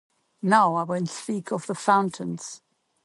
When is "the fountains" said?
1.67-2.63